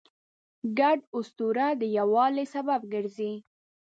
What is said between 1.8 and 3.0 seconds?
د یووالي سبب